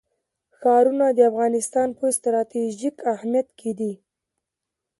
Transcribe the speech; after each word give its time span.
ښارونه 0.57 1.07
د 1.17 1.19
افغانستان 1.31 1.87
په 1.99 2.05
ستراتیژیک 2.17 2.95
اهمیت 3.13 3.47
کې 3.59 3.71
دي. 3.79 3.93